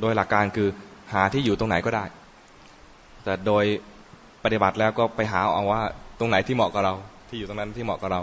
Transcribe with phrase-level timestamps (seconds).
[0.00, 0.68] โดยหลักการคือ
[1.12, 2.04] หาที่อยู่ตรงไหนก็ได้
[3.24, 3.64] แต่โดย
[4.44, 5.82] ปฏิบัติแล้วก็ไปหาเอาว่า
[6.18, 6.94] ตรงไหนที่เหมาะกับเรา
[7.28, 8.22] ที่อยู่ตรงนั้นที่เหมาะกับเรา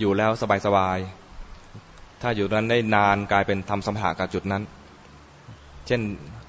[0.00, 0.30] อยู่แล้ว
[0.66, 4.62] สบายๆถ้าอยู่นั้นได้นานกลายเป็นทำสมถะกับจุดนั้น
[5.86, 6.00] เช่น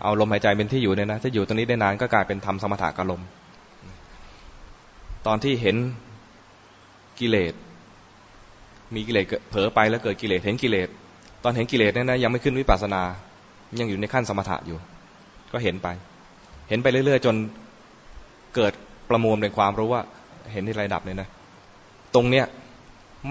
[0.03, 3.21] เอาลมหายใจเป็นที่อยู่เนี่ยนะถ้าอยู่ตรงนี้ได้นานก็กลายเป็นทำสมถะกับลม
[5.27, 5.75] ตอนที่เห็น
[7.19, 7.53] กิเลส
[8.95, 10.89] มีกิเลสเผลอไปแล้วเกิดกิเลสเห็นกิเลส
[11.43, 13.03] ตอนเห็นกิเลสเนี่ยนะยังไม่ขึ้นวิปัสสนา
[13.79, 14.77] ยังอยู่ในขั้นสมถะอยู่
[15.53, 15.87] ก็เห็นไป
[16.69, 17.35] เห็นไปเรื่อย ๆ จน
[18.55, 18.73] เกิด
[19.09, 20.01] ประมวลเป็นความรู้ว่า
[20.51, 21.29] เห็นที่ไรดับเนี่ยนะ
[22.15, 22.45] ตรงเนี้ย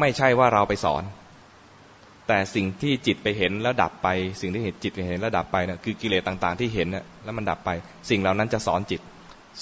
[0.00, 1.02] ไม่ใช่ว่าเราไปสอน
[2.28, 4.08] แต่สิ่งที่จิตไปเห็นแล้วดับไป
[4.40, 7.70] สิ่งที่เห็นจิตไปเห็นแล้วดับไปเนี่ยคือกิเลสต่างๆ ที่เห็นเนี่ยแล้วมันดับไป
[8.10, 9.00] สิ่งเหล่านั้นจะสอนจิต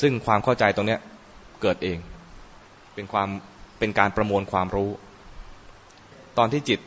[0.01, 1.01] ซึ่งความเข้าใจตรงเนี้ย
[1.63, 1.99] เกิดเอง
[2.95, 3.29] เป็นความ
[3.79, 4.91] เป็นการประมวลความรู้
[6.39, 6.81] ตอนที่จิต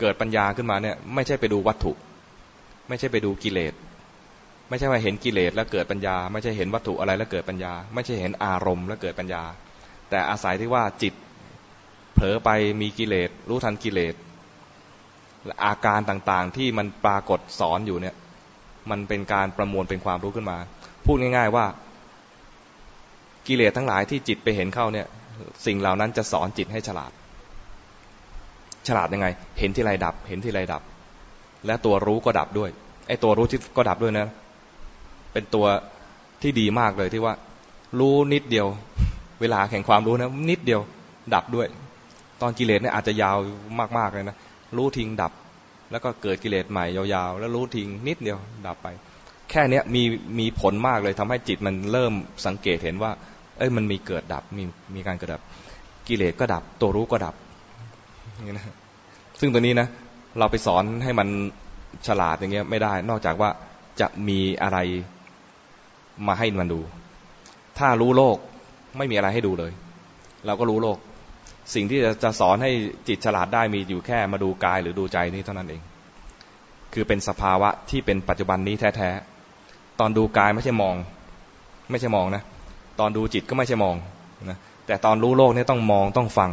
[0.00, 1.92] เกิดปัญญาขึ้นมาเนี่ย ไม่ใช่ไปดูวัตถุ
[2.88, 3.74] ไม่ใช่ไปดูกิเลส
[4.68, 9.42] ไม่ใช่ว่าเห็นกิเลสแล้วเกิดปัญญา ไม่ใช่เห็นวัตถุอะไรแล้วเกิดปัญญา ไม่ใช่เห็นอารมณ์แล้วเกิดปัญญา
[10.10, 11.14] แต่อาศัยที่ว่าจิต
[12.14, 12.50] เผลอไป
[12.80, 14.14] มีกิเลสรู้ทันกิเลส
[15.64, 18.14] อาการต่างๆที่มันปรากฏสอนอยู่เนี่ย
[18.90, 20.58] มันเป็นการประมวลเป็นความรู้ขึ้นมา
[21.06, 21.66] พูดง่าย ๆว่า
[23.46, 25.06] กิเลสทั้งหลายที่จิตไปเห็นเข้าเนี่ย
[25.66, 27.12] สิ่งเหล่านั้นจะสอนจิตให้ฉลาด
[28.88, 29.26] ฉลาดยังไง
[29.58, 30.82] เห็นที่ไรดับ เห็นที่ไรดับ
[31.66, 32.70] และตัวรู้ก็ดับด้วย
[33.08, 34.26] ไอ้ตัวรู้ที่ก็ดับด้วยนะ
[35.32, 35.66] เป็นตัว
[36.42, 37.34] ที่ดีมากเลยที่ว่า
[37.98, 38.66] รู้นิดเดียว
[39.40, 40.80] เวลาแข่งความรู้นะ นิดเดียว
[41.34, 41.66] ดับด้วย
[42.40, 43.36] ตอนกิเลสเนี่ยอาจจะยาว
[43.98, 44.36] มากๆเลยนะ
[44.76, 45.32] รู้ทิ้งดับ
[45.90, 48.88] แล้วก็เกิดกิเลสใหม่ยาวๆ แล้วรู้ทิ้งนิดเดียว ดับไป
[49.50, 50.02] แค่เนี้ยมี
[50.38, 52.12] มีผลมากเลยทำให้จิตมันเริ่ม
[52.46, 53.10] สังเกตเห็นว่า
[53.58, 55.42] เอ้ยมันมีเกิดดับมีมีการเกิดดับ
[56.08, 57.34] กิเลสก็ดับ ตัวรู้ก็ดับ
[58.46, 58.64] นี่นะ
[59.40, 59.88] ซึ่งตัวนี้นะ
[60.38, 61.28] เราไปสอนให้มัน
[62.06, 63.50] ฉลาดอย่างเงี้ยไม่ได้ นอกจากว่า
[64.00, 64.78] จะมีอะไร
[66.26, 66.80] มาให้มันดู
[67.78, 68.36] ถ้ารู้โลก
[68.96, 69.72] ไม่มีอะไรให้ดูเลย
[70.46, 70.98] เราก็รู้โลก
[71.74, 72.70] สิ่งที่จะสอนให้
[73.08, 75.82] จิตฉลาดได้มีอยู่แค่มาดูกายหรือดูใจนี้เท่านั้นเอง
[76.92, 80.96] คือเป็นสภาวะที่เป็นปัจจุบันนี้แท้ๆ ตอนดูกายไม่ใช่มอง
[81.90, 82.42] ไม่ใช่มองนะ
[83.00, 83.96] ตอนดูจิตก็ไม่ใช่มอง
[84.50, 86.50] นะ แต่ตอนรู้โลกนี่ต้องมองต้องฟัง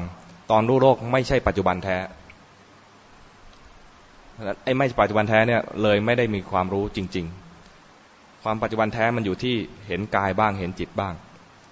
[0.51, 1.97] ตอนรู้โลกไม่ใช่ปัจจุบันแท้
[4.63, 7.25] ไอ้ไม่ปัจจุบันแท้เนี่ยเลยไม่ได้มีความรู้จริง
[7.83, 9.55] ๆ ความปัจจุบันแท้มันอยู่ที่
[9.87, 11.13] เห็นกายบ้างเห็นจิตบ้าง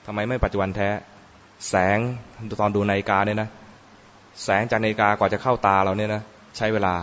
[0.06, 0.90] ทำไมไม่ปัจจุบันแท้
[1.70, 1.98] แสง
[2.62, 3.50] ตอนดูนาฬิกาเนี่ยนะ
[4.44, 6.22] แสงจากนาฬิกากว่าจะเข้าตาเราเนี่ยนะ
[6.58, 6.94] ใช้เวลา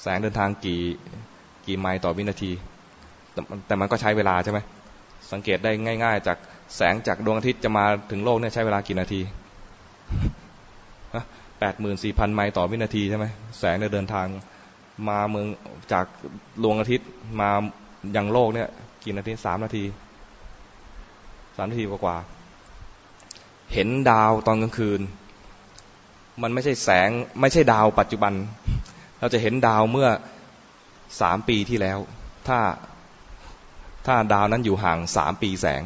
[0.00, 0.80] แสงเดินทางกี่
[1.66, 2.50] กี่ไมล์ต่อวินาที
[3.66, 4.58] แต่มันก็ใช้เวลาใช่ไหม
[5.32, 5.70] สังเกตได้
[6.04, 6.38] ง่าย ๆ จาก
[6.76, 9.20] แสงจากดวงอาทิตย์จะมาถึงโลกเนี่ยใช้เวลากี่นาที
[11.66, 13.26] แปดหมื่นสี่พันไมล์ต่อวินาทีใช่ไหม
[13.58, 14.26] แสงเนี่ยเดินทาง
[15.08, 15.46] มาเมือง
[15.92, 16.06] จาก
[16.62, 17.08] ดวงอาทิตย์
[17.40, 17.50] มา
[18.16, 18.68] ยังโลกเนี่ย
[19.04, 19.84] กี่นาทีสามนาที
[21.56, 22.16] สามนาทีกว่า
[23.72, 25.00] เห็นดาวตอนกลางคืน
[26.42, 27.10] มันไม่ใช่แสง
[27.40, 28.32] ไม่ใช่ดาวปัจจุบัน
[29.20, 30.08] เราจะเห็นดาวเมื่อ
[31.20, 31.98] สามปีที่แล้ว
[32.48, 32.58] ถ้า
[34.06, 35.82] ถ้าดาวนั้นอยู่ห่างสามปีแสง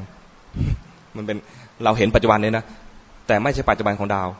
[1.17, 1.37] มันเป็น
[1.85, 2.65] เราเห็นปัจจุบันเนี้นะ
[3.27, 4.31] แต่ไม่ใช่ปัจจุบันของดาว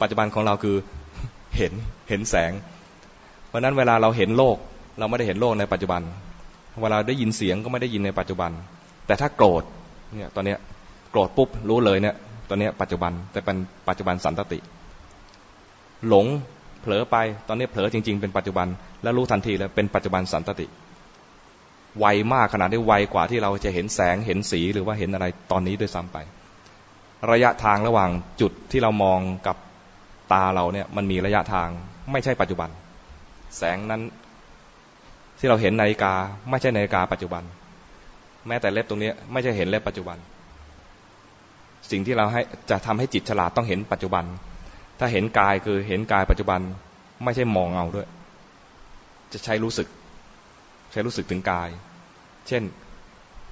[0.00, 0.76] ปัจจุบันของเราคือ
[1.56, 1.72] เห็น
[2.08, 2.52] เห็นแสง
[3.48, 4.56] เพราะนั้นเวลาเราเห็นโลก
[4.98, 6.02] เราไม่ได้เห็นโลกในปัจจุบัน
[6.82, 8.50] เวลาได้ยินเสียงก็ไม่ได้ยินในปัจจุบัน
[9.06, 9.62] แต่ถ้าโกรธ
[10.14, 10.58] เนี่ยตอนเนี้ย
[11.10, 12.14] โกรธปุ๊บรู้เลยเนี่ย
[12.48, 13.56] ตอนนี้ปัจจุบันแต่เป็น
[13.88, 14.58] ปัจจุบันสันตติ
[16.08, 16.26] หลง
[16.80, 17.16] เผลอไป
[17.48, 18.68] ตอนนี้เผลอจริง ๆ เป็นปัจจุบัน
[19.02, 20.66] แล้วรู้ทันทีแล้วเป็นปัจจุบันสันตติ
[21.98, 26.18] ไวมากขนาดที่ไวกว่าที่เราจะเห็นแสงเห็นสีหรือว่าเห็นอะไรตอนนี้ด้วยซ้ำไป
[27.30, 28.10] ระยะทางระหว่าง
[28.40, 29.56] จุดที่เรามองกับ
[30.32, 31.68] ตาเราเนี่ยมันมีระยะทาง
[32.12, 32.70] ไม่ใช่ปัจจุบัน
[33.56, 34.02] แสงนั้น
[35.38, 36.12] ที่เราเห็นนาฬิกา
[36.50, 37.42] ไม่ใช่นาฬิกาปัจจุบัน
[38.46, 40.18] แม้แต่เล็บตรงนี้ไม่ใช่เห็นเล็บปัจจุบัน
[41.90, 44.24] สิ่งที่เราให้จะทำให้จิตฉลาดต้องเห็นปัจจุบัน
[44.98, 46.60] ถ้าเห็นกายคือเห็นกายปัจจุบัน
[47.24, 48.06] ไม่ใช่มองเอาด้วย
[49.32, 49.88] จะใช้รู้สึก
[50.92, 51.68] ใช้รู้สึกถึงกาย
[52.48, 52.62] เช่น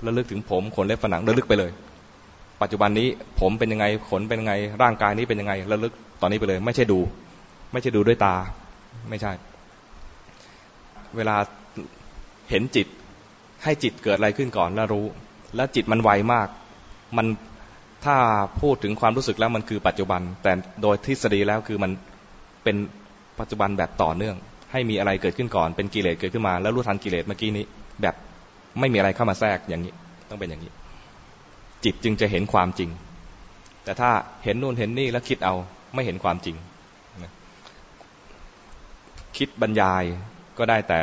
[0.06, 1.70] ระลึกถึงผมขนเล็บฝันหนังระลึกไปเลย
[2.62, 3.08] ปัจจุบันนี้
[3.40, 6.98] ผมเป็นยังไงขนเป็นยังไง ร่างกายนี้เป็นยังไงระลึก ตอนนี้ไปเลย ไม่ใช่ดู
[7.72, 8.34] ไม่ใช่ดูด้วยตา
[9.10, 9.32] ไม่ใช่
[11.16, 11.36] เวลา
[12.50, 12.86] เห็นจิต
[13.64, 15.06] ให้จิตเกิดอะไรขึ้นก่อนแล้วรู้
[15.56, 16.48] แล้วจิตมันไวมาก
[17.16, 17.26] มัน
[18.04, 18.16] ถ้า
[18.60, 20.52] พูดถึงความรู้สึกแล้วมันคือปัจจุบัน แต่
[20.82, 21.90] โดยทฤษฎีแล้วคือมัน
[22.64, 22.76] เป็น
[23.40, 24.36] ปัจจุบันแบบต่อเนื่อง
[24.72, 27.64] ให้มีอะไรเกิดขึ้นก่อน เป็นกิเลสเกิดขึ้นมา แล้วรู้ทันกิเลสเมื่อกี้นี้
[28.02, 28.14] แบบ
[28.80, 29.92] ไม่มีอะไรเข้ามาแทรกอย่างนี้
[30.28, 30.72] ต้องเป็นอย่างนี้
[31.84, 32.90] จิตจึงจะเห็นความจริง
[33.84, 34.10] แต่ถ้า
[34.44, 35.54] เห็นนู่นเห็นนี่แล้วคิดเอา
[35.96, 36.56] ไม่เห็นความจริง
[39.37, 40.04] คิดบรรยาย
[40.58, 41.00] ก็ได้แต่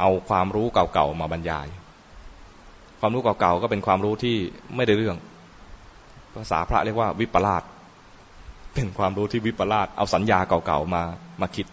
[0.00, 1.66] เอาความรู้เก่าๆมาบรรยาย
[3.00, 4.36] ความรู้เก่าๆก็เป็นความรู้ที่
[4.76, 5.16] ไม่ได้เรื่อง
[6.34, 7.62] ภาษาพระเรียกว่าวิปลาส
[8.74, 11.02] เป็นความรู้ที่วิปลาสเอาสัญญาเก่าๆมา
[11.40, 11.66] มาคิด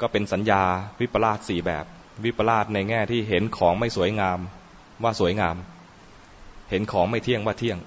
[0.00, 0.62] ก็เป็นสัญญา
[1.00, 1.84] วิปลาสสี่แบบ
[2.24, 4.38] วิปลาสในแง่ที่เห็นของไม่สวยงาม
[5.02, 5.56] ว่าสวยงาม
[6.70, 7.78] เห็นของไม่เที่ยงว่าเที่ยง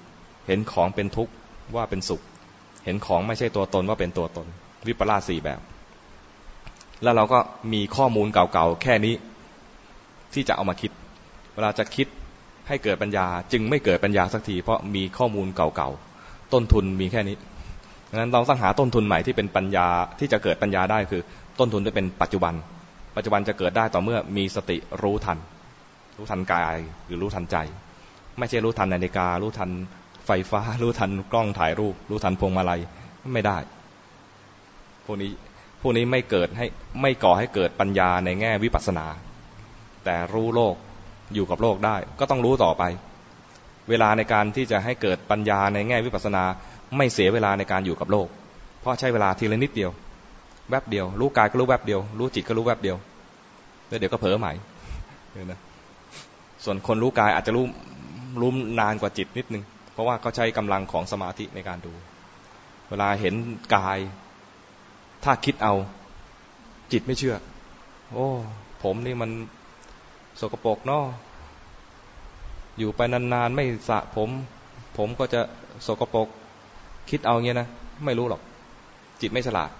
[0.46, 1.32] เห็นของเป็นทุกข์
[1.76, 2.22] ว่าเป็นสุข
[2.88, 4.46] เห็นของไม่ใช่ตัวตนว่าเป็นตัวตน
[4.86, 5.60] วิปลาสสี่แบบ
[7.02, 7.38] แล้วเราก็
[7.72, 9.14] มีข้อมูลเก่าๆแค่นี้
[10.34, 10.90] ที่จะเอามาคิด
[11.54, 12.06] เวลาจะคิด
[12.68, 17.36] ให้เกิดปัญญา จึงไม่เกิดปัญญาสักที เพราะมีข้อมูลเก่าๆต้นทุนมีแค่นี้
[18.10, 19.86] ดังนั้นเราต้องหาต้นทุนใหม่ที่เป็นปัญญา
[20.18, 21.22] ที่จะเกิดปัญญาได้คือ
[21.58, 22.54] ต้นทุนจะเป็นปัจจุบัน
[23.16, 25.38] ปัจจุบันจะเกิดได้ต่อเมื่อมีสติรู้ทัน
[26.16, 26.76] รู้ทันกาย
[27.06, 27.56] หรือรู้ทันใจ
[28.38, 29.70] ไม่ใช่รู้ทันนาฬิกา รู้ทัน
[30.28, 32.80] ไฟฟ้า รู้ทันกล้องถ่ายรูป รู้ทันพวงมาลัย
[33.34, 33.58] ไม่ได้
[35.04, 35.30] พวกนี้
[35.80, 36.66] พวกนี้ไม่เกิดให้
[37.02, 39.06] ไม่ก่อให้เกิดปัญญาในแง่วิปัสสนา
[40.04, 40.74] แต่รู้โลก
[41.34, 42.82] อยู่กับโลกได้ ก็ต้องรู้ต่อไป
[43.88, 46.44] เวลาในการที่จะให้เกิดปัญญาในแง่วิปัสสนา
[46.96, 48.28] ไม่เสียเวลาในการอยู่กับโลก
[48.80, 49.90] เพราะใช้เวลาทีละนิดเดียว
[50.70, 52.96] แวบเดียว รู้กายก็รู้แวบเดียว รู้จิตก็รู้แวบเดียว
[53.88, 54.52] แล้วเดี๋ยวก็เผลอใหม่
[55.52, 55.60] นะ
[56.64, 57.64] ส่วนคนรู้กายอาจจะรู้
[58.40, 58.50] รู้
[58.80, 59.62] นานกว่าจิตนิดนึง
[59.98, 61.92] ราะว่าเขาใช้กำลังของสมาธิในการดู
[62.88, 63.34] เวลาเห็น
[63.74, 63.98] กาย
[65.24, 65.74] ถ้าคิดเอา
[66.92, 67.36] จิตไม่เชื่อ
[68.12, 68.28] โอ้
[68.82, 69.30] ผมนี่มัน
[70.40, 71.04] สกปรกเนาะ
[72.78, 74.28] อยู่ไปนานๆไม่สระผม
[74.96, 75.40] ผมก็จะ
[75.86, 76.28] สกปรก
[77.10, 77.68] คิดเอาเงี้ยนะ
[78.04, 78.40] ไม่รู้หรอก
[79.20, 79.70] จิตไม่ฉลาด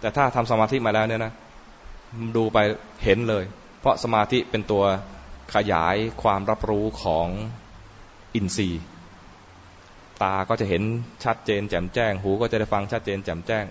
[0.00, 1.32] แต่ถ้าทำสมาธิมาแล้วเนี่ยนะ
[2.36, 2.58] ดูไป
[3.04, 3.44] เห็นเลย
[3.80, 4.84] เพราะสมาธิเป็นตัว
[5.54, 7.28] ขยายความรับรู้ของ
[8.34, 8.82] อินทรีย์
[10.22, 10.82] ตาก็จะเห็น
[11.24, 13.64] ชัดเจนแจ่มแจ้ง หูก็จะได้ฟังชัดเจนแจ่มแจ้ง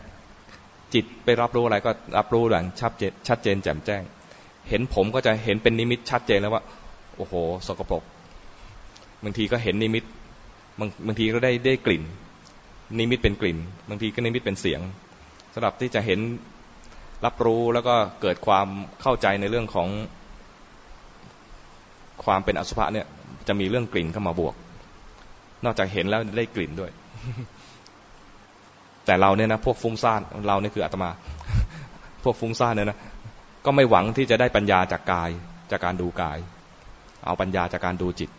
[0.93, 4.01] จิตไปรับรู้อะไรก็รับรู้อย่างชัดเจนชัดเจนแจ่มแจ้ง
[4.69, 6.63] เห็นผมก็จะเห็นเป็นนิมิตชัดเจนแล้วว่า
[7.17, 7.33] โอ้โห
[7.67, 8.03] สกปรก
[9.23, 10.03] บางทีก็เห็นนิมิต
[10.79, 12.03] บางบางทีก็ได้ได้กลิ่น
[12.99, 13.57] นิมิตเป็นกลิ่น
[13.89, 14.81] บางทีก็นิมิตเป็นเสียง
[15.53, 16.19] สำหรับที่จะเห็น
[17.25, 18.67] รับรู้แล้วก็เกิดความ
[19.01, 19.87] เข้าใจในเรื่องของ
[22.23, 23.07] ความเป็นอสุภะเนี่ย
[23.47, 24.55] จะมีเรื่องกลิ่นเข้ามาบวก
[25.65, 26.91] นอกจากเห็นแล้วได้กลิ่นด้วย
[29.05, 31.09] แต่เราเนี่ยนะพวกฟุ้งซ่านเราเนี่ยคืออาตมา
[32.23, 32.99] พวกฟุ้งซ่านเนี่ยนะ
[33.65, 35.29] ก็ไม่หวังที่จะได้ปัญญาจากกาย
[35.71, 36.37] จากการดูกาย
[37.25, 38.29] เอาปัญญาจากการดูจิต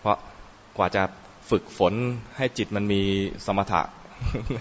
[0.00, 0.16] เพราะ
[0.76, 1.02] กว่าจะ
[1.50, 1.94] ฝึกฝน
[2.36, 3.02] ให้จิตมันมี
[3.46, 3.82] สมถะ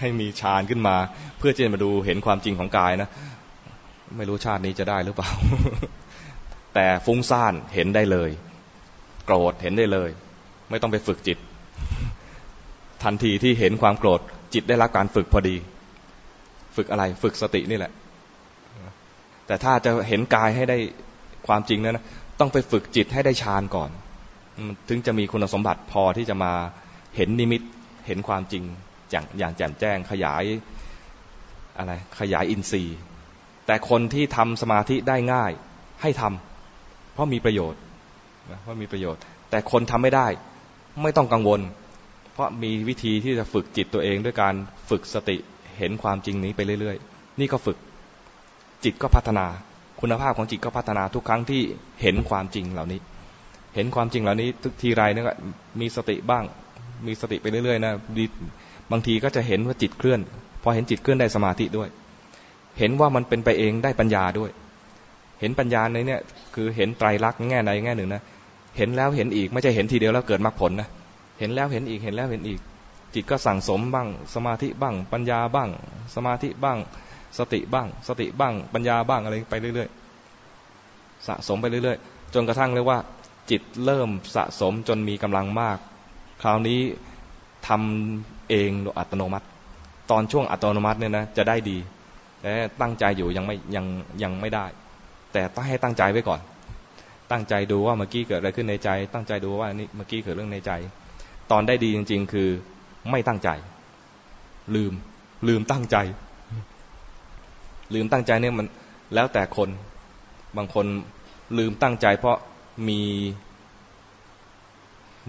[0.02, 0.96] ให้มีฌานขึ้นมา
[1.38, 3.10] เพื่อจะมาดูเห็นความจริงของกายนะ
[4.18, 5.30] ไม่รู้ชาตินี้จะได้หรือเปล่า
[6.74, 8.30] แต่ฟุ้งซ่านเห็นได้เลย
[9.26, 10.10] โกรธเห็นได้เลย
[10.70, 11.38] ไม่ต้องไปฝึกจิต
[13.04, 14.22] ทันทีที่เห็นความโกรธ
[14.54, 15.56] จิตได้รับการฝึกพอดี
[16.76, 17.92] ฝึกอะไรฝึกสตินี่แหละ
[19.48, 20.78] แต่ถ้าจะเห็นกายให้ได้
[21.48, 22.06] ความจริงนั้นนะ
[22.40, 23.90] ต้องไปฝึกจิตให้ได้ฌานก่อน
[24.90, 26.52] ถึงจะมีคุณสมบัติพอที่จะมา
[27.16, 27.62] เห็นนิมิต
[28.08, 28.64] เห็นความจริง
[29.12, 30.44] อย่างอย่างแจ่มแจ้งขยาย
[31.78, 32.98] อะไรขยายอินทรีย์
[33.66, 35.52] แต่คนที่ทำสมาธิได้ง่าย
[36.02, 37.82] ให้ทำเพราะมีประโยชน์
[38.62, 40.28] เพราะมีประโยชน์ แต่คนทำไม่ได้
[41.04, 41.62] ไม่ต้องกังวล
[42.34, 44.56] เพราะมีวิธีที่จะฝึกจิตตัวเองด้วยการ
[44.90, 45.38] ฝึกสติ
[45.78, 47.78] เห็นความจริงนี้ไปเรื่อยๆ นี่ก็ฝึก
[48.84, 49.46] จิตก็พัฒนา
[50.02, 51.62] คุณภาพของจิตก็พัฒนาทุกครั้งที่
[52.02, 53.00] เห็นความจริงเหล่านี้
[53.76, 55.34] เห็นความจริงเหล่านี้ทุกทีไรนี่ก็
[55.82, 56.44] มีสติบ้าง
[57.08, 57.94] มีสติไปเรื่อยๆนะ
[58.92, 60.20] บางทีก็จะเห็นว่าจิตเคลื่อน
[60.64, 61.90] พอเห็นจิตเคลื่อนได้สมาธิด้วย
[62.80, 64.52] เห็นว่ามันเป็นไปเองได้ปัญญาด้วย
[65.40, 66.22] เห็นปัญญาในเนี่ย
[66.56, 68.22] คือเห็นไตรลักษณ์แง่ใดแง่หนึ่งนะ
[68.78, 70.90] เห็นแล้วเห็นอีก ไม่ใช่เห็นทีเดียวแล้วเกิดมรรคผลนะ
[71.40, 72.60] เห็นแล้วเห็นอีกเห็นแล้วเห็นอีก
[73.14, 75.70] จิตก็สั่งสมบ้าง สมาธิบ้าง ปัญญาบ้าง
[76.16, 76.78] สมาธิบ้าง
[77.38, 83.00] สติบ้าง สติบ้าง ปัญญาบ้างอะไรไปเรื่อยๆสะสมไปเรื่อยๆ จนกระทั่งเรียกว่า
[83.50, 85.78] จิตเริ่มสะสมจนมีกำลังมาก
[86.42, 86.80] คราวนี้
[87.68, 89.46] ทำเองโดยอัตโนมัติ
[90.12, 91.78] ตอนช่วงอัตโนมัติเนี่ยนะจะได้ดี
[92.42, 93.86] แต่ตั้งใจอยู่ยังไม่ยัง
[94.24, 94.66] ยังไม่ได้
[95.34, 96.40] แต่ต้องให้ตั้งใจไว้ก่อน
[97.32, 100.72] ตั้งใจดูว่าเมื่อกี้เกิดอะไรขึ้นในใจ ตั้งใจดูว่านี่เมื่อกี้เกิดเรื่องในใจ
[101.52, 102.50] ตอนได้ดีจริง ๆ คือ
[103.12, 103.50] ไม่ตั้งใจ
[104.76, 104.94] ลืม
[105.48, 105.98] ลืมตั้งใจ
[107.94, 108.68] ลืมตั้งใจเนี่ยมัน
[109.14, 109.70] แล้วแต่คน
[110.58, 110.86] บางคน
[111.58, 112.38] ลืมตั้งใจ เพราะ
[112.88, 113.02] มี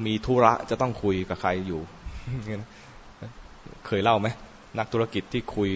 [0.04, 1.80] มีธุระจะต้องคุยกับใครอยู่
[3.86, 4.28] เคยเล่าไหม
[4.78, 5.70] นักธุรกิจที่คุย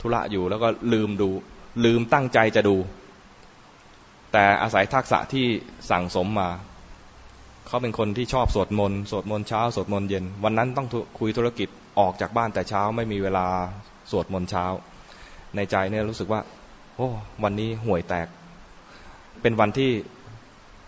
[0.00, 1.30] ธุระอยู่ แล้วก็ลืมดู
[1.84, 2.76] ลืมตั้งใจจะดู
[4.32, 5.46] แต่อาศัยทักษะที่
[5.90, 6.50] สั่งสมมา
[7.66, 13.46] เขาเป็นคนที่ชอบสวดมนต์สวดมนต์เช้าสวดมนต์เย็น วันนั้นต้องคุยธุรกิจออกจากบ้านแต่เช้าไม่มีเวลา
[14.10, 14.64] สวดมนต์เช้า
[15.56, 16.40] ในใจเนี่ยรู้สึกว่า
[16.96, 17.08] โอ้
[17.44, 18.28] วันนี้ห่วยแตก
[19.42, 19.90] เป็นวันที่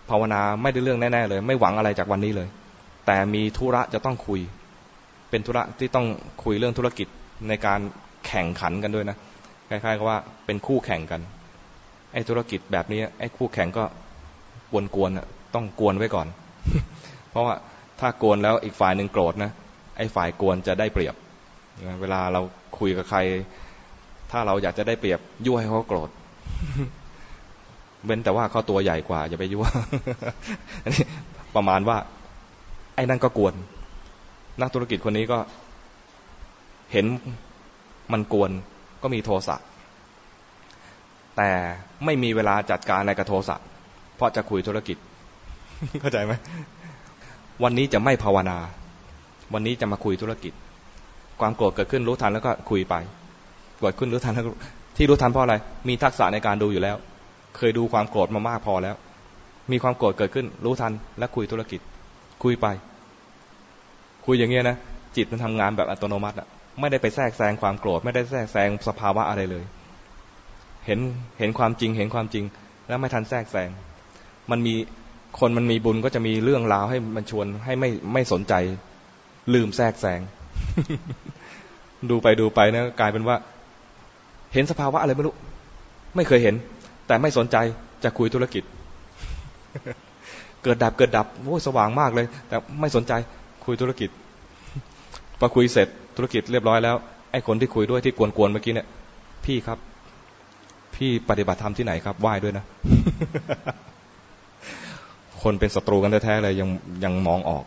[0.09, 2.47] ภาวนาไม่ได้เรื่องแน่ๆเลย ไม่หวังอะไรจากวันนี้เลย
[3.05, 4.41] แต่มีธุระจะต้องคุย
[5.29, 6.07] เป็นธุระที่ต้อง
[6.43, 7.07] คุยเรื่องธุรกิจ
[7.47, 7.79] ในการ
[8.27, 9.17] แข่งขันกันด้วยนะ
[9.69, 11.21] คล้ายๆกับว่าเป็นคู่แข่งกัน
[12.15, 13.83] ไอ้ธุรกิจแบบนี้ไอ้คู่แข่งก็
[14.95, 16.27] กวนๆต้องกวนไว้ก่อน
[17.29, 17.55] เพราะว่า
[17.99, 19.51] ถ้ากวนแล้วอีกฝ่ายหนึ่งโกรธนะ
[19.97, 21.15] ไอ้ฝ่ายกวนจะได้เปรียบ
[22.01, 22.41] เวลาเรา
[22.79, 23.19] คุยกับใคร
[24.31, 26.09] ถ้าเราอยากจะได้เปรียบยั่วให้เขาโกรธ
[28.05, 29.65] เว้นแต่ว่าเขาตัวใหญ่กว่าอย่าไปยั่ว
[30.95, 31.05] นี้
[31.55, 31.97] ประมาณว่า
[32.95, 33.53] ไอ้นั่นก็กวน
[34.61, 35.39] นักธุรกิจคนนี้ก็
[36.91, 37.05] เห็น
[38.11, 38.51] มันกวน
[39.03, 39.55] ก็มีโทสะ
[41.37, 41.49] แต่
[42.05, 43.55] ไม่มีเวลาจัดการอะไรกับโทสะ
[44.15, 44.97] เพราะจะคุยธุรกิจ
[46.01, 46.33] เข้าใจไหม
[47.63, 48.57] วันนี้จะไม่ภาวนา
[49.53, 50.53] วันนี้จะมาคุยธุรกิจ
[51.41, 52.95] ความโกรธเกิดขึ้นรู้ทันแล้วก็คุยไป
[53.77, 54.45] โกรธขึ้นรู้ทันแล้ว
[54.97, 55.55] ที่รู้ทันเพราะอะไร
[55.87, 56.95] มีทักษะในการดูอยู่แล้ว
[57.57, 58.95] เคยดูความโกรธมามากพอแล้ว
[59.71, 61.79] มีความโกรธเกิดขึ้น รู้ทันและคุยธุรกิจ
[62.43, 62.67] คุยไป
[64.25, 64.77] คุยอย่างเงี้ยนะ
[65.15, 66.47] จิตมันทำงานแบบอัตโนมัติอะ
[66.79, 69.63] ไม่ได้ไปแทรกแซงความโกรธไม่ได้แทรกแซงสภาวะอะไรเลย
[70.85, 70.99] เห็น
[71.39, 72.45] เห็นความจริง เห็นความจริง
[72.87, 73.69] แล้วไม่ทันแทรกแซง
[74.51, 74.73] มันมี
[75.39, 78.53] คนมันมีบุญก็จะมีเรื่องราวให้มันชวนให้ไม่ไม่สนใจ
[79.53, 80.19] ลืมแทรกแซง
[82.09, 83.35] ดูไปดูไปนะกลายเป็นว่า
[84.53, 85.35] เห็นสภาวะอะไรไม่รู้
[86.15, 86.55] ไม่เคยเห็น
[87.07, 87.57] แต่ไม่สนใจ
[88.03, 88.63] จะคุยธุรกิจ
[90.63, 93.13] เกิดดับเกิดดับโอ้สว่างมากเลย แต่ไม่สนใจ
[93.65, 94.09] คุยธุรกิจ
[95.39, 95.87] พอคุยเสร็จ
[96.17, 96.95] ธุรกิจเรียบร้อยแล้ว
[97.31, 98.87] ไอ้คนที่คุยด้วยที่กวนๆเมื่อกี้เนี่ย
[99.45, 99.77] พี่ครับ
[100.95, 102.65] พี่ปฏิบัติธรรมที่ไหนครับไหว้ด้วยนะ
[105.43, 106.69] คนเป็นศัตรูกันแท้ๆเลยยัง
[107.03, 107.65] ยังมองออก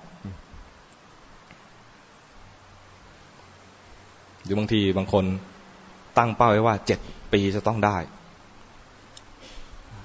[4.43, 5.25] หรือบางทีบางคน
[6.19, 6.99] ตั้งเป้าไว้ว่าเจ็ด
[7.33, 7.97] ปีจะต้องได้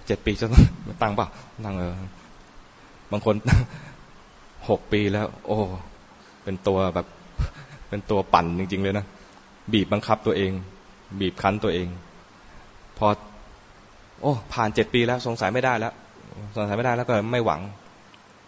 [0.08, 0.64] เจ็ดปีจะต้อง
[1.02, 1.28] ตั้งเป้า
[1.66, 1.96] ตั้งเออ
[3.12, 3.36] บางคน
[4.70, 5.58] หกปีแล้ว โอ้
[6.44, 7.08] เป็นตัวแบบ
[7.90, 9.06] เป็นตัวปั่นจริง ๆ เลยนะ
[9.74, 10.52] บีบบังคับตัวเอง
[11.20, 11.88] บีบคั้นตัวเอง
[13.08, 13.10] อ
[14.22, 15.94] โอ้ ผ่านเจ็ดปีแล้ว สงสัยไม่ได้แล้ว
[16.56, 17.62] สงสัยไม่ได้แล้วก็ไม่หวัง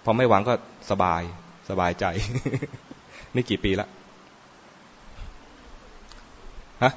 [0.04, 0.54] พอไม่หวังก็
[0.92, 1.22] สบาย
[1.70, 2.06] สบายใจ
[3.36, 3.90] นี่กี่ปีแล้ว
[6.84, 6.94] ฮะ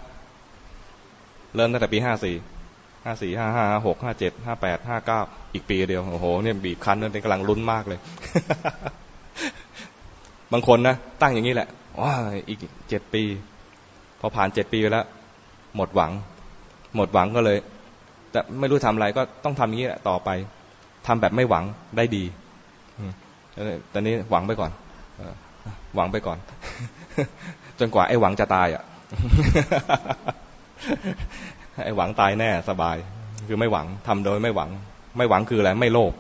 [1.55, 2.37] เริ่มตั้งแต่ปีห้าสี่
[3.05, 5.21] ห้าสี่ ห้าห้าหก ห้าเจ็ด ห้าแปด ห้าเก้า
[5.55, 7.99] อีกปีเดียว โอ้โห เนี่ยบีบคั้นเนี่ยกำลังลุ้นมากเลย
[10.53, 11.69] บางคนนะ ตั้งอย่างนี้แหละ
[12.03, 12.15] ว่า
[12.49, 13.23] อีกเจ็ดปี
[14.21, 15.07] พอผ่านเจ็ดปีไปแล้ว
[15.77, 16.13] หมดหวัง
[16.95, 17.59] หมดหวังก็เลย
[18.33, 20.31] แต่ไม่รู้ทำอะไรก็ต้องทำอย่างนี้แหละต่อไป
[21.07, 21.65] ทำแบบไม่หวัง
[21.97, 22.25] ได้ดี
[23.93, 24.71] ตอนนี้หวังไปก่อน
[25.97, 26.39] หวังไปก่อน
[27.79, 28.85] จนกว่าไอ้หวังจะตายอะ
[31.85, 32.97] ไอ้หวังตายแน่สบาย
[33.49, 34.71] คือไม่หวังทำโดยไม่หวัง
[35.19, 36.13] ไม่หวังคืออะไรไม่โลภ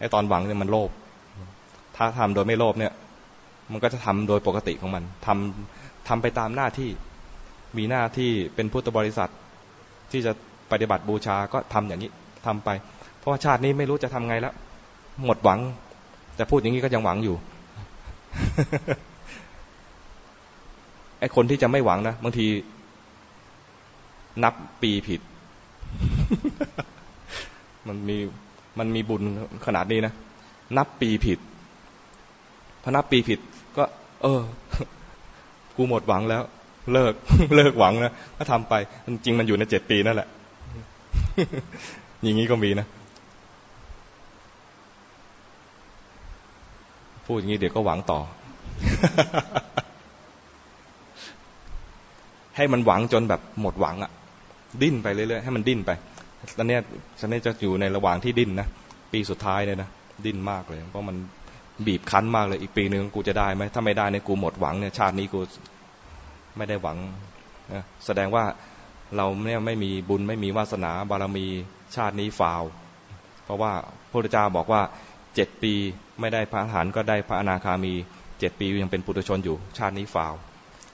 [0.00, 0.90] ไอ้ตอนหวังเนี่ยมันโลภ
[1.96, 2.92] ถ้าทำโดยไม่โลภเนี่ย
[3.72, 6.90] มันก็จะทำโดยปกติของมันทำทำไปตามหน้าที่
[7.76, 9.30] มีหน้าที่เป็นพุทธบริษัท
[10.12, 10.32] ที่จะ
[10.72, 12.10] ปฏิบัติบูชาก็ทำอย่างนี้
[12.46, 12.68] ทำไป
[13.18, 14.54] เพราะว่าชาตินี้ไม่รู้จะทำไงแล้ว
[15.24, 15.58] หมดหวัง
[16.36, 17.36] แต่พูดอย่างนี้ก็ยังหวังอยู่
[21.20, 22.46] ไอคนที่จะไม่หวังนะบางที
[24.44, 25.20] นับปีผิด
[27.88, 28.16] มันมี
[28.78, 29.22] มันมีบุญ
[29.66, 30.12] ขนาดนี้นะ
[30.76, 31.38] นับปีผิด
[32.82, 33.40] พอนับปีผิด
[33.76, 33.84] ก็
[34.22, 34.40] เออ
[35.76, 36.42] กูหมดหวังแล้ว
[36.92, 37.14] เลิก
[37.56, 38.74] เลิกหวังนะก็ทำไป
[39.06, 40.28] จริงมันอยู่ในเจ็ดปีนั่นแหละ
[42.22, 42.86] อย่างนี้ก็มีนะ
[47.26, 48.20] พูดอย่างนี้เดี๋ยวก็หวังต่อ
[52.56, 54.10] ให้มันหวังจนแบบหมดหวังอะ่ะ
[54.82, 55.90] ดิ้นไปเรื่อยๆให้มันดิ้นไป
[56.56, 56.78] ตอนนี้
[57.20, 58.66] ฉันนี่จะอยู่ในระหว่างที่ดิ้นนะ
[59.12, 59.88] ปีสุดท้ายเนี่ยนะ
[60.24, 61.16] ดิ้นมากเลย เพราะมัน
[61.86, 65.40] บีบคั้นมากเลยอีกปีหนึ่งกูจะได้ไหมถ้าไม่ได้เนี่ยกูหมดหวังเนี่ยชาตินี้กู
[66.56, 66.98] ไม่ได้หวัง
[67.72, 68.44] นะแสดงว่า
[69.16, 71.46] เราเนี่ยไม่มีบุญไม่มีวาสนาบารมี
[71.94, 72.62] ชาตินี้ฟาว
[73.44, 73.72] เพราะว่า
[74.10, 74.82] พระพุทธเจ้าบอกว่า
[75.34, 75.72] เจ็ดปี
[76.20, 77.92] ไม่ได้พระอรหันต์ก็ได้พระอนาคามี
[78.38, 80.34] เจ็ดปียังเป็นปุถุชนอยู่ ชาตินี้ฟาว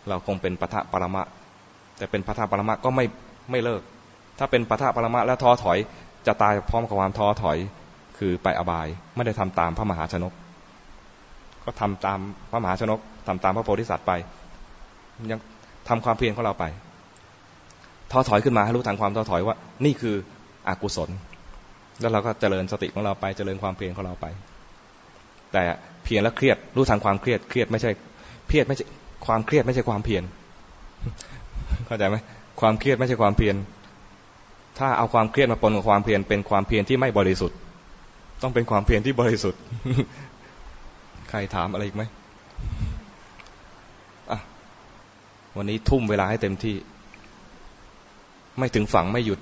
[0.08, 1.22] เราคงเป็นปะทะปรมะ
[1.98, 3.04] แต่เป็นปะทะปรมะก็ไม่
[3.50, 3.82] ไม่เลิก
[4.38, 5.78] ถ้าเป็นปะทะปรมะแล้วท้อถอย
[6.26, 7.58] จะตายพร้อมกับความท้อถอย
[8.18, 8.86] คือไปอบาย
[9.16, 10.32] ไม่ได้ทำตามพระมหาชนก
[11.64, 12.18] ก็ทำตาม
[12.50, 14.12] พระมหาชนกทำตามพระโพธิสัตว์ไป
[15.30, 15.38] ยัง
[15.88, 16.64] ทำความเพียรของเราไป
[18.10, 20.16] ท้อถอยขึ้นมาให้รู้ทันความท้อถอยว่า นี่คือ
[20.68, 21.10] อกุศล
[22.00, 24.26] แล้วเราก็เจริญสติของเราไปเจริญความเพียรของเราไป
[25.52, 25.62] แต่
[26.04, 27.90] เพียรแล้วเครียดรู้ทันความเครียดเครียดไม่ใช่
[28.48, 28.84] เพียรไม่ใช่
[29.26, 30.22] ความเครียดไม่ใช่ความเพียร
[31.86, 32.16] เข้าใจไหม
[32.60, 33.56] ความเครียดไม่ใช่ความเพียร
[34.78, 37.56] ถ้าเอาความเครียดมาปนกับความเพียรเป็นความเพียรที่ไม่บริสุทธิ์
[38.42, 39.60] ต้องเป็นความเพียรที่บริสุทธิ์
[41.30, 42.02] ใครถามอะไรอีกไหม
[45.60, 46.76] วันนี้ทุ่มเวลาให้เต็มที่
[48.58, 49.38] ไม่ถึงฝั่งไม่หยุด